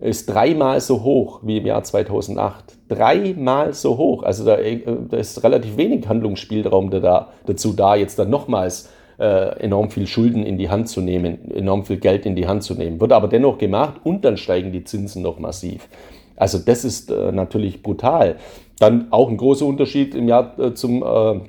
[0.00, 2.76] ist dreimal so hoch wie im Jahr 2008.
[2.88, 4.24] Dreimal so hoch.
[4.24, 9.60] Also da, äh, da ist relativ wenig Handlungsspielraum da, dazu da, jetzt dann nochmals äh,
[9.60, 12.74] enorm viel Schulden in die Hand zu nehmen, enorm viel Geld in die Hand zu
[12.74, 13.00] nehmen.
[13.00, 15.88] Wird aber dennoch gemacht und dann steigen die Zinsen noch massiv.
[16.38, 18.36] Also das ist äh, natürlich brutal.
[18.78, 21.40] Dann auch ein großer Unterschied im Jahr äh, zum, äh,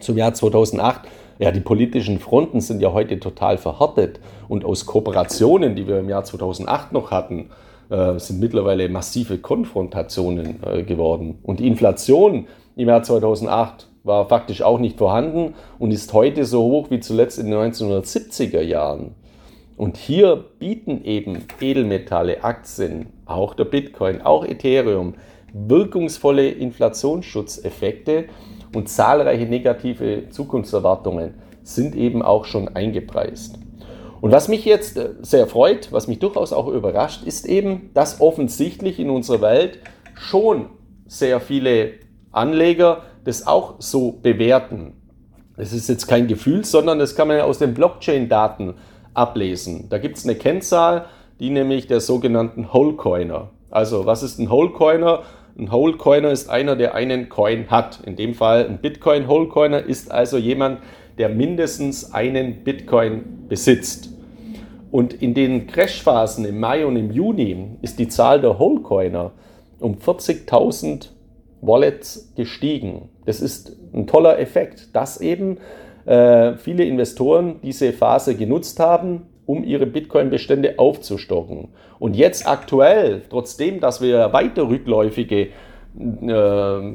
[0.00, 1.02] zum Jahr 2008.
[1.38, 6.08] Ja, die politischen Fronten sind ja heute total verhärtet und aus Kooperationen, die wir im
[6.08, 7.50] Jahr 2008 noch hatten,
[7.90, 11.38] äh, sind mittlerweile massive Konfrontationen äh, geworden.
[11.42, 12.46] Und die Inflation
[12.76, 17.38] im Jahr 2008 war faktisch auch nicht vorhanden und ist heute so hoch wie zuletzt
[17.38, 19.14] in den 1970er Jahren.
[19.78, 25.14] Und hier bieten eben Edelmetalle, Aktien, auch der Bitcoin, auch Ethereum
[25.52, 28.24] wirkungsvolle Inflationsschutzeffekte
[28.74, 33.60] und zahlreiche negative Zukunftserwartungen sind eben auch schon eingepreist.
[34.20, 38.20] Und was mich jetzt äh, sehr freut, was mich durchaus auch überrascht, ist eben, dass
[38.20, 39.78] offensichtlich in unserer Welt
[40.14, 40.70] schon
[41.06, 41.92] sehr viele
[42.32, 44.94] Anleger das auch so bewerten.
[45.56, 48.74] Es ist jetzt kein Gefühl, sondern das kann man ja aus den Blockchain-Daten
[49.18, 49.88] ablesen.
[49.90, 51.06] Da gibt es eine Kennzahl,
[51.40, 53.50] die nämlich der sogenannten Wholecoiner.
[53.70, 55.22] Also was ist ein Wholecoiner?
[55.58, 58.00] Ein Wholecoiner ist einer, der einen Coin hat.
[58.06, 60.78] In dem Fall ein Bitcoin Wholecoiner ist also jemand,
[61.18, 64.10] der mindestens einen Bitcoin besitzt.
[64.90, 69.32] Und in den Crashphasen im Mai und im Juni ist die Zahl der Wholecoiner
[69.80, 71.08] um 40.000
[71.60, 73.08] Wallets gestiegen.
[73.26, 75.58] Das ist ein toller Effekt, dass eben
[76.08, 81.68] äh, viele Investoren diese Phase genutzt haben, um ihre Bitcoin-Bestände aufzustocken.
[81.98, 85.48] Und jetzt aktuell, trotzdem, dass wir weiter rückläufige äh,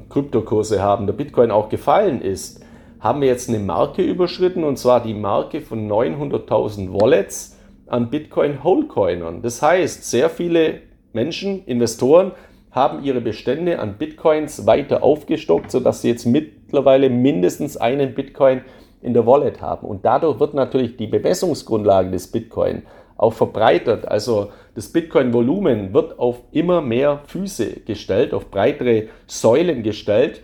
[0.10, 2.65] Kryptokurse haben, der Bitcoin auch gefallen ist,
[2.99, 8.63] haben wir jetzt eine Marke überschritten und zwar die Marke von 900.000 Wallets an Bitcoin
[8.63, 9.43] Wholecoinern.
[9.43, 12.32] Das heißt, sehr viele Menschen, Investoren
[12.71, 18.62] haben ihre Bestände an Bitcoins weiter aufgestockt, sodass sie jetzt mittlerweile mindestens einen Bitcoin
[19.04, 19.88] in der Wallet haben.
[19.88, 22.84] Und dadurch wird natürlich die Bemessungsgrundlage des Bitcoin
[23.18, 24.08] auch verbreitert.
[24.08, 30.42] Also das Bitcoin-Volumen wird auf immer mehr Füße gestellt, auf breitere Säulen gestellt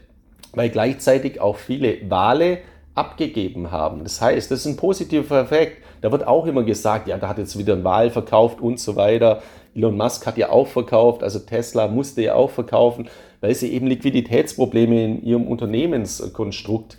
[0.53, 2.59] weil gleichzeitig auch viele Wale
[2.95, 4.03] abgegeben haben.
[4.03, 5.83] Das heißt, das ist ein positiver Effekt.
[6.01, 8.95] Da wird auch immer gesagt, ja, da hat jetzt wieder ein Wal verkauft und so
[8.95, 9.41] weiter.
[9.75, 13.07] Elon Musk hat ja auch verkauft, also Tesla musste ja auch verkaufen,
[13.39, 16.97] weil sie eben Liquiditätsprobleme in ihrem Unternehmenskonstrukt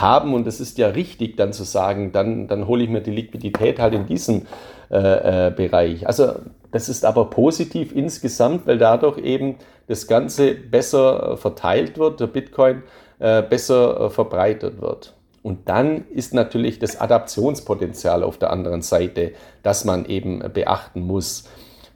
[0.00, 0.34] haben.
[0.34, 3.78] Und das ist ja richtig, dann zu sagen, dann, dann hole ich mir die Liquidität
[3.78, 4.46] halt in diesem
[4.90, 6.06] äh, äh, Bereich.
[6.06, 6.34] Also
[6.70, 9.56] das ist aber positiv insgesamt, weil dadurch eben
[9.86, 12.82] das Ganze besser äh, verteilt wird, der Bitcoin
[13.18, 15.14] äh, besser äh, verbreitet wird.
[15.42, 19.32] Und dann ist natürlich das Adaptionspotenzial auf der anderen Seite,
[19.62, 21.44] das man eben beachten muss.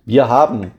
[0.05, 0.73] Wir haben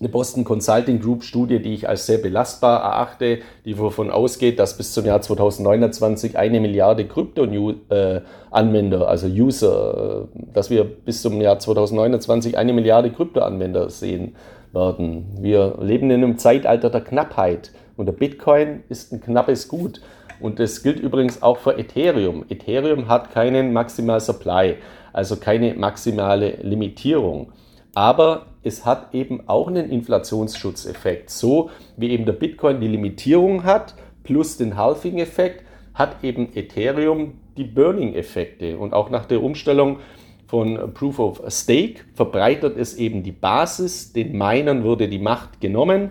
[0.00, 4.76] eine Boston Consulting Group Studie, die ich als sehr belastbar erachte, die davon ausgeht, dass
[4.76, 12.56] bis zum Jahr 2029 eine Milliarde Krypto-Anwender, also User, dass wir bis zum Jahr 2029
[12.56, 14.36] eine Milliarde Krypto-Anwender sehen
[14.72, 15.26] werden.
[15.40, 20.00] Wir leben in einem Zeitalter der Knappheit und der Bitcoin ist ein knappes Gut.
[20.40, 22.44] Und das gilt übrigens auch für Ethereum.
[22.48, 24.76] Ethereum hat keinen Maximal Supply,
[25.12, 27.52] also keine maximale Limitierung.
[27.94, 31.30] Aber es hat eben auch einen Inflationsschutzeffekt.
[31.30, 33.94] So wie eben der Bitcoin die Limitierung hat,
[34.24, 38.78] plus den Halving-Effekt, hat eben Ethereum die Burning-Effekte.
[38.78, 39.98] Und auch nach der Umstellung
[40.46, 46.10] von Proof of Stake verbreitert es eben die Basis, den Minern wurde die Macht genommen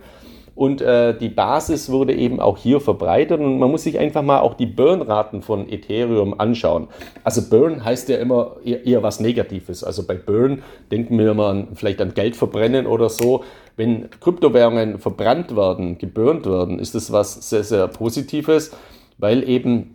[0.57, 4.39] und äh, die Basis wurde eben auch hier verbreitet und man muss sich einfach mal
[4.39, 6.87] auch die Burn-Raten von Ethereum anschauen.
[7.23, 9.83] Also Burn heißt ja immer eher, eher was Negatives.
[9.83, 13.43] Also bei Burn denken wir immer an, vielleicht an Geld verbrennen oder so.
[13.75, 18.71] Wenn Kryptowährungen verbrannt werden, geburnt werden, ist das was sehr, sehr Positives,
[19.19, 19.93] weil eben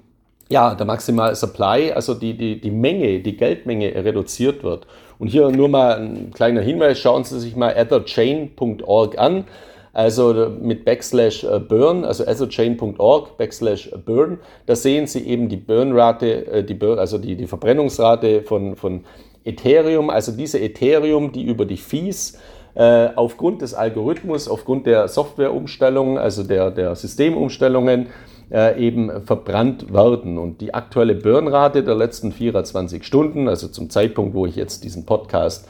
[0.48, 4.86] ja, der Maximal Supply, also die, die, die Menge, die Geldmenge reduziert wird.
[5.18, 9.44] Und hier nur mal ein kleiner Hinweis, schauen Sie sich mal etherchain.org an
[9.92, 16.46] also mit Backslash äh, Burn, also etherchain.org Backslash Burn, da sehen Sie eben die Burnrate,
[16.46, 19.04] äh, die Burn, also die, die Verbrennungsrate von, von
[19.44, 22.38] Ethereum, also diese Ethereum, die über die Fees
[22.74, 28.06] äh, aufgrund des Algorithmus, aufgrund der Softwareumstellungen, also der, der Systemumstellungen,
[28.50, 30.38] äh, eben verbrannt werden.
[30.38, 35.06] Und die aktuelle Burnrate der letzten 24 Stunden, also zum Zeitpunkt, wo ich jetzt diesen
[35.06, 35.68] Podcast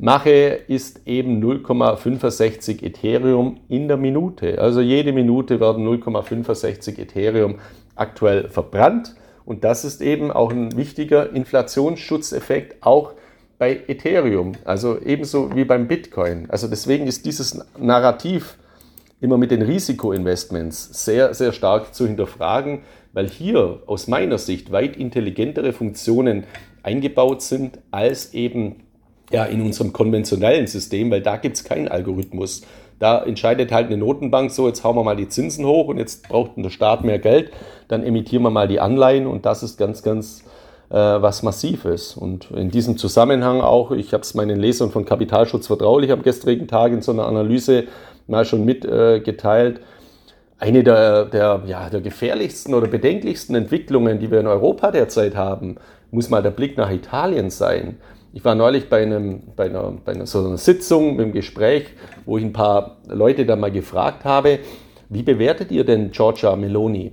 [0.00, 0.30] mache,
[0.66, 4.58] ist eben 0,65 Ethereum in der Minute.
[4.60, 7.56] Also jede Minute werden 0,65 Ethereum
[7.94, 9.14] aktuell verbrannt.
[9.44, 13.12] Und das ist eben auch ein wichtiger Inflationsschutzeffekt, auch
[13.58, 16.48] bei Ethereum, also ebenso wie beim Bitcoin.
[16.48, 18.56] Also deswegen ist dieses Narrativ
[19.20, 22.80] immer mit den Risikoinvestments sehr, sehr stark zu hinterfragen,
[23.12, 26.44] weil hier aus meiner Sicht weit intelligentere Funktionen
[26.82, 28.76] eingebaut sind als eben
[29.30, 32.62] ja, in unserem konventionellen System, weil da gibt es keinen Algorithmus.
[32.98, 36.28] Da entscheidet halt eine Notenbank so, jetzt hauen wir mal die Zinsen hoch und jetzt
[36.28, 37.50] braucht der Staat mehr Geld,
[37.88, 40.44] dann emittieren wir mal die Anleihen und das ist ganz, ganz
[40.90, 42.14] äh, was Massives.
[42.14, 46.68] Und in diesem Zusammenhang auch, ich habe es meinen Lesern von Kapitalschutz vertraulich am gestrigen
[46.68, 47.84] Tag in so einer Analyse
[48.26, 49.82] mal schon mitgeteilt, äh,
[50.58, 55.76] eine der, der, ja, der gefährlichsten oder bedenklichsten Entwicklungen, die wir in Europa derzeit haben,
[56.10, 57.96] muss mal der Blick nach Italien sein.
[58.32, 61.86] Ich war neulich bei, einem, bei, einer, bei einer, so einer Sitzung einem Gespräch,
[62.26, 64.60] wo ich ein paar Leute da mal gefragt habe,
[65.08, 67.12] wie bewertet ihr denn Giorgia Meloni?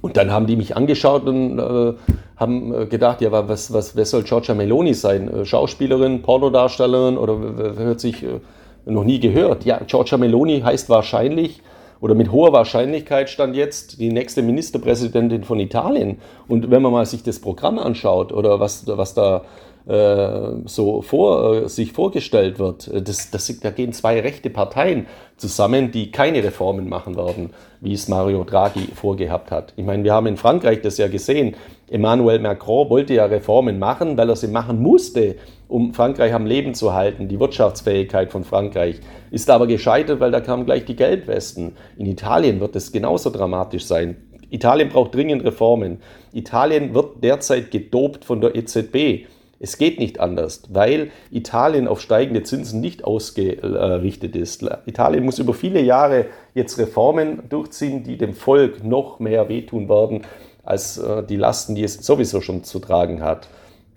[0.00, 1.92] Und dann haben die mich angeschaut und äh,
[2.36, 5.28] haben äh, gedacht, ja, was, was, wer soll Giorgia Meloni sein?
[5.28, 7.38] Äh, Schauspielerin, Pornodarstellerin oder
[7.76, 8.40] hört sich äh,
[8.86, 9.66] noch nie gehört?
[9.66, 11.60] Ja, Giorgia Meloni heißt wahrscheinlich
[12.00, 16.18] oder mit hoher Wahrscheinlichkeit stand jetzt die nächste Ministerpräsidentin von Italien.
[16.48, 19.44] Und wenn man mal sich das Programm anschaut oder was, was da
[19.86, 25.90] so vor, äh, sich vorgestellt wird, äh, das, das, da gehen zwei rechte Parteien zusammen,
[25.90, 29.74] die keine Reformen machen werden, wie es Mario Draghi vorgehabt hat.
[29.76, 31.54] Ich meine, wir haben in Frankreich das ja gesehen.
[31.90, 35.36] Emmanuel Macron wollte ja Reformen machen, weil er sie machen musste,
[35.68, 39.00] um Frankreich am Leben zu halten, die Wirtschaftsfähigkeit von Frankreich.
[39.30, 41.72] Ist aber gescheitert, weil da kamen gleich die Geldwesten.
[41.98, 44.16] In Italien wird es genauso dramatisch sein.
[44.50, 45.98] Italien braucht dringend Reformen.
[46.32, 49.26] Italien wird derzeit gedopt von der EZB.
[49.64, 54.62] Es geht nicht anders, weil Italien auf steigende Zinsen nicht ausgerichtet ist.
[54.84, 60.26] Italien muss über viele Jahre jetzt Reformen durchziehen, die dem Volk noch mehr wehtun werden
[60.64, 63.48] als äh, die Lasten, die es sowieso schon zu tragen hat.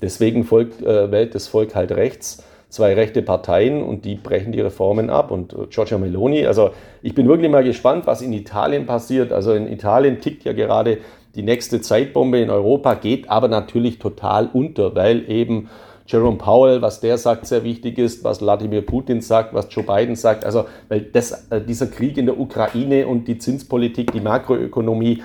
[0.02, 4.62] Deswegen folgt, äh, wählt das Volk halt rechts zwei rechte Parteien und die brechen die
[4.62, 5.32] Reformen ab.
[5.32, 9.32] Und äh, Giorgia Meloni, also ich bin wirklich mal gespannt, was in Italien passiert.
[9.32, 11.00] Also in Italien tickt ja gerade
[11.38, 15.70] die nächste Zeitbombe in Europa geht aber natürlich total unter, weil eben
[16.08, 20.16] Jerome Powell, was der sagt, sehr wichtig ist, was Wladimir Putin sagt, was Joe Biden
[20.16, 20.46] sagt.
[20.46, 25.22] Also, weil das, äh, dieser Krieg in der Ukraine und die Zinspolitik, die Makroökonomie,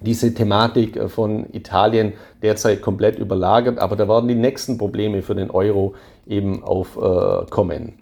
[0.00, 3.78] diese Thematik äh, von Italien derzeit komplett überlagert.
[3.78, 5.94] Aber da werden die nächsten Probleme für den Euro
[6.26, 8.01] eben aufkommen.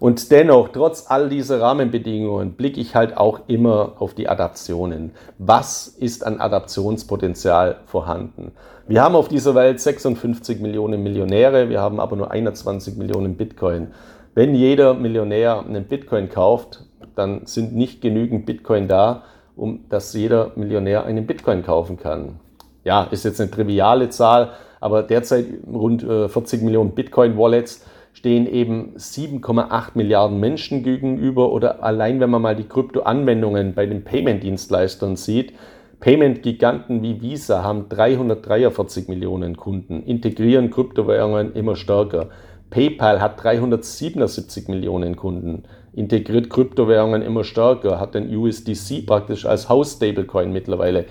[0.00, 5.12] Und dennoch, trotz all dieser Rahmenbedingungen, blicke ich halt auch immer auf die Adaptionen.
[5.38, 8.52] Was ist an Adaptionspotenzial vorhanden?
[8.88, 13.88] Wir haben auf dieser Welt 56 Millionen Millionäre, wir haben aber nur 21 Millionen Bitcoin.
[14.34, 16.82] Wenn jeder Millionär einen Bitcoin kauft,
[17.14, 22.40] dann sind nicht genügend Bitcoin da, um dass jeder Millionär einen Bitcoin kaufen kann.
[22.84, 27.84] Ja, ist jetzt eine triviale Zahl, aber derzeit rund 40 äh, Millionen Bitcoin-Wallets
[28.20, 34.04] stehen eben 7,8 Milliarden Menschen gegenüber oder allein wenn man mal die Kryptoanwendungen bei den
[34.04, 35.54] Payment-Dienstleistern sieht,
[36.00, 42.28] Payment-Giganten wie Visa haben 343 Millionen Kunden, integrieren Kryptowährungen immer stärker.
[42.68, 45.62] PayPal hat 377 Millionen Kunden,
[45.94, 51.06] integriert Kryptowährungen immer stärker, hat den USDC praktisch als House-Stablecoin mittlerweile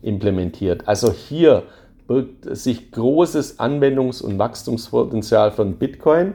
[0.00, 0.88] implementiert.
[0.88, 1.64] Also hier
[2.08, 6.32] birgt sich großes Anwendungs- und Wachstumspotenzial von Bitcoin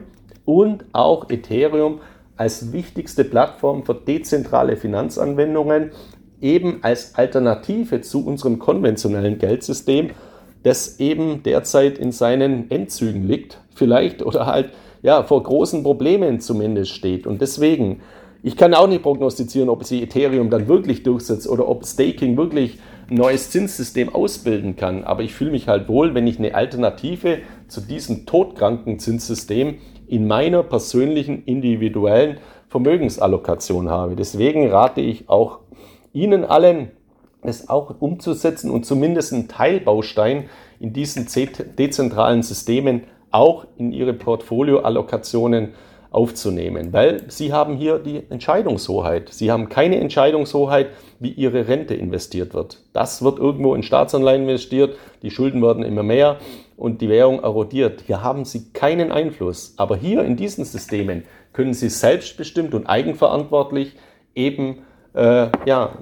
[0.50, 2.00] und auch Ethereum
[2.36, 5.92] als wichtigste Plattform für dezentrale Finanzanwendungen,
[6.40, 10.10] eben als Alternative zu unserem konventionellen Geldsystem,
[10.64, 14.70] das eben derzeit in seinen Endzügen liegt, vielleicht oder halt
[15.02, 17.28] ja vor großen Problemen zumindest steht.
[17.28, 18.00] Und deswegen
[18.42, 22.78] Ich kann auch nicht prognostizieren, ob sie Ethereum dann wirklich durchsetzt oder ob Staking wirklich
[23.10, 25.04] ein neues Zinssystem ausbilden kann.
[25.04, 27.38] Aber ich fühle mich halt wohl, wenn ich eine Alternative
[27.68, 29.76] zu diesem todkranken Zinssystem
[30.10, 32.38] in meiner persönlichen individuellen
[32.68, 34.16] Vermögensallokation habe.
[34.16, 35.60] Deswegen rate ich auch
[36.12, 36.90] Ihnen allen,
[37.42, 40.50] es auch umzusetzen und zumindest einen Teilbaustein
[40.80, 41.26] in diesen
[41.78, 45.74] dezentralen Systemen auch in Ihre Portfolioallokationen
[46.10, 49.28] aufzunehmen, weil Sie haben hier die Entscheidungshoheit.
[49.32, 50.88] Sie haben keine Entscheidungshoheit,
[51.20, 52.82] wie Ihre Rente investiert wird.
[52.92, 56.38] Das wird irgendwo in Staatsanleihen investiert, die Schulden werden immer mehr
[56.76, 58.02] und die Währung erodiert.
[58.06, 59.74] Hier haben Sie keinen Einfluss.
[59.76, 63.94] Aber hier in diesen Systemen können Sie selbstbestimmt und eigenverantwortlich
[64.34, 64.78] eben
[65.14, 65.98] äh, ja,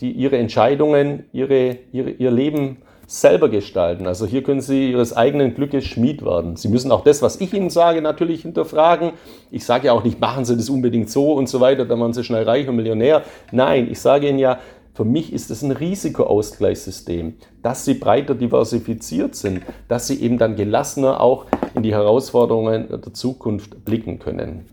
[0.00, 4.06] die, Ihre Entscheidungen, ihre, ihre, Ihr Leben selber gestalten.
[4.06, 6.56] Also hier können Sie Ihres eigenen Glückes Schmied werden.
[6.56, 9.12] Sie müssen auch das, was ich Ihnen sage, natürlich hinterfragen.
[9.50, 12.12] Ich sage ja auch nicht, machen Sie das unbedingt so und so weiter, dann waren
[12.12, 13.22] Sie schnell reich und Millionär.
[13.50, 14.58] Nein, ich sage Ihnen ja,
[14.94, 20.54] für mich ist es ein Risikoausgleichssystem, dass sie breiter diversifiziert sind, dass sie eben dann
[20.54, 24.66] gelassener auch in die Herausforderungen der Zukunft blicken können.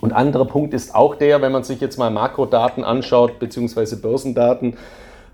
[0.00, 4.76] Und anderer Punkt ist auch der, wenn man sich jetzt mal Makrodaten anschaut, beziehungsweise Börsendaten,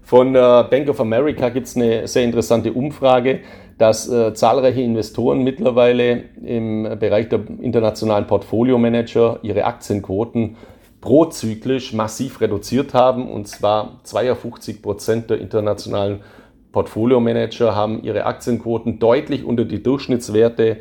[0.02, 3.40] von der Bank of America gibt es eine sehr interessante Umfrage,
[3.78, 10.56] dass äh, zahlreiche Investoren mittlerweile im Bereich der internationalen Portfolio-Manager ihre Aktienquoten
[11.00, 13.30] prozyklisch massiv reduziert haben.
[13.30, 16.20] Und zwar 52 Prozent der internationalen
[16.72, 20.78] Portfolio-Manager haben ihre Aktienquoten deutlich unter die Durchschnittswerte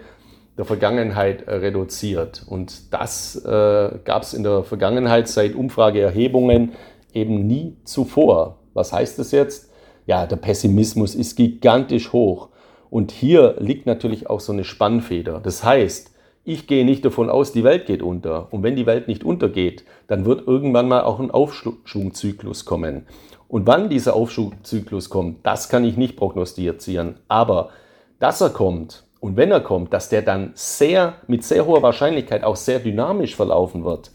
[0.58, 2.44] der Vergangenheit reduziert.
[2.48, 6.74] Und das äh, gab es in der Vergangenheit seit Umfrageerhebungen
[7.14, 8.59] eben nie zuvor.
[8.80, 9.70] Was heißt das jetzt?
[10.06, 12.48] Ja, der Pessimismus ist gigantisch hoch.
[12.90, 15.42] Und hier liegt natürlich auch so eine Spannfeder.
[15.42, 16.12] Das heißt,
[16.46, 18.48] ich gehe nicht davon aus, die Welt geht unter.
[18.52, 23.06] Und wenn die Welt nicht untergeht, dann wird irgendwann mal auch ein Aufschwungzyklus kommen.
[23.50, 27.16] Und wann dieser Aufschwungzyklus kommt, das kann ich nicht prognostizieren.
[27.28, 27.72] Aber
[28.20, 32.46] dass er kommt und wenn er kommt, dass der dann sehr, mit sehr hoher Wahrscheinlichkeit
[32.46, 34.12] auch sehr dynamisch verlaufen wird,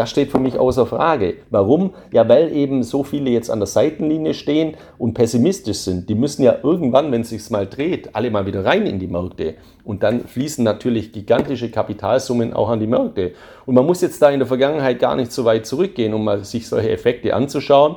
[0.00, 1.34] das steht für mich außer Frage.
[1.50, 1.90] Warum?
[2.10, 6.08] Ja, weil eben so viele jetzt an der Seitenlinie stehen und pessimistisch sind.
[6.08, 9.08] Die müssen ja irgendwann, wenn es sich mal dreht, alle mal wieder rein in die
[9.08, 9.56] Märkte.
[9.84, 13.32] Und dann fließen natürlich gigantische Kapitalsummen auch an die Märkte.
[13.66, 16.42] Und man muss jetzt da in der Vergangenheit gar nicht so weit zurückgehen, um mal
[16.46, 17.96] sich solche Effekte anzuschauen.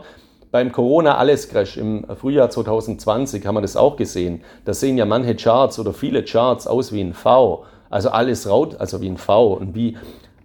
[0.51, 4.41] Beim Corona-Alles-Crash im Frühjahr 2020 haben wir das auch gesehen.
[4.65, 7.63] Da sehen ja manche Charts oder viele Charts aus wie ein V.
[7.89, 9.53] Also alles raut, also wie ein V.
[9.53, 9.95] Und wie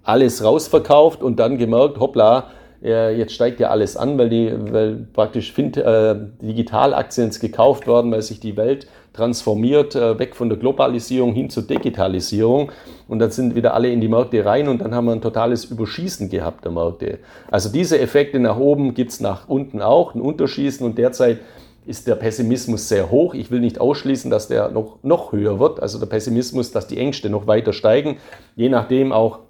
[0.09, 2.51] alles rausverkauft und dann gemerkt, hoppla,
[2.81, 8.23] jetzt steigt ja alles an, weil, die, weil praktisch Find, äh, Digitalaktien gekauft werden, weil
[8.23, 12.71] sich die Welt transformiert, äh, weg von der Globalisierung hin zur Digitalisierung.
[13.09, 15.65] Und dann sind wieder alle in die Märkte rein und dann haben wir ein totales
[15.65, 17.19] Überschießen gehabt der Märkte.
[17.51, 21.39] Also diese Effekte nach oben gibt es nach unten auch, ein Unterschießen und derzeit
[21.85, 23.35] ist der Pessimismus sehr hoch.
[23.35, 26.99] Ich will nicht ausschließen, dass der noch, noch höher wird, also der Pessimismus, dass die
[26.99, 28.19] Ängste noch weiter steigen,
[28.57, 29.41] je nachdem auch,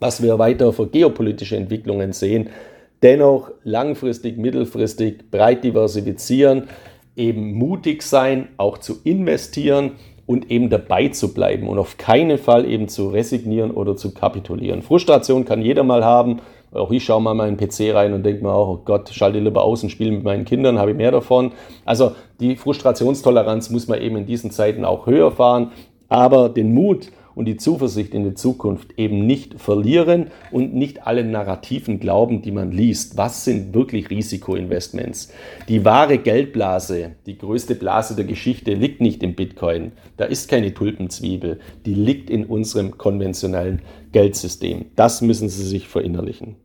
[0.00, 2.50] was wir weiter für geopolitische Entwicklungen sehen.
[3.02, 6.64] Dennoch langfristig, mittelfristig breit diversifizieren,
[7.16, 9.92] eben mutig sein, auch zu investieren
[10.26, 14.82] und eben dabei zu bleiben und auf keinen Fall eben zu resignieren oder zu kapitulieren.
[14.82, 16.40] Frustration kann jeder mal haben.
[16.72, 19.40] Auch ich schaue mal in meinen PC rein und denke mir auch, oh Gott, schalte
[19.40, 21.50] lieber aus und spiele mit meinen Kindern, habe ich mehr davon.
[21.84, 25.72] Also die Frustrationstoleranz muss man eben in diesen Zeiten auch höher fahren.
[26.08, 31.30] Aber den Mut, und die Zuversicht in die Zukunft eben nicht verlieren und nicht allen
[31.30, 33.16] Narrativen glauben, die man liest.
[33.16, 35.32] Was sind wirklich Risikoinvestments?
[35.68, 39.92] Die wahre Geldblase, die größte Blase der Geschichte, liegt nicht im Bitcoin.
[40.16, 41.60] Da ist keine Tulpenzwiebel.
[41.86, 44.86] Die liegt in unserem konventionellen Geldsystem.
[44.96, 46.56] Das müssen Sie sich verinnerlichen.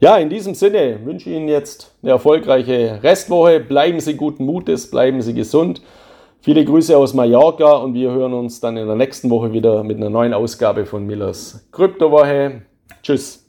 [0.00, 3.58] Ja, in diesem Sinne wünsche ich Ihnen jetzt eine erfolgreiche Restwoche.
[3.58, 5.82] Bleiben Sie guten Mutes, bleiben Sie gesund.
[6.40, 9.96] Viele Grüße aus Mallorca und wir hören uns dann in der nächsten Woche wieder mit
[9.96, 12.62] einer neuen Ausgabe von Millers Kryptowoche.
[13.02, 13.47] Tschüss.